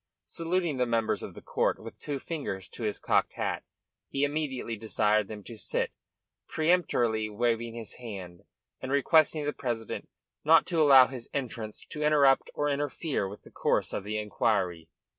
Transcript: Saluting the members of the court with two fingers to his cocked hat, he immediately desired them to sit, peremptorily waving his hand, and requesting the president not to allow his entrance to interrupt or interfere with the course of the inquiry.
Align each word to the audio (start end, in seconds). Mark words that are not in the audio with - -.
Saluting 0.25 0.77
the 0.77 0.87
members 0.87 1.21
of 1.21 1.35
the 1.35 1.43
court 1.43 1.77
with 1.77 1.99
two 1.99 2.17
fingers 2.17 2.67
to 2.69 2.81
his 2.81 2.99
cocked 2.99 3.33
hat, 3.33 3.61
he 4.09 4.23
immediately 4.23 4.75
desired 4.75 5.27
them 5.27 5.43
to 5.43 5.55
sit, 5.55 5.91
peremptorily 6.49 7.29
waving 7.29 7.75
his 7.75 7.97
hand, 7.97 8.43
and 8.81 8.91
requesting 8.91 9.45
the 9.45 9.53
president 9.53 10.09
not 10.43 10.65
to 10.65 10.81
allow 10.81 11.05
his 11.05 11.29
entrance 11.35 11.85
to 11.85 12.01
interrupt 12.01 12.49
or 12.55 12.67
interfere 12.67 13.27
with 13.27 13.43
the 13.43 13.51
course 13.51 13.93
of 13.93 14.03
the 14.03 14.17
inquiry. 14.17 14.89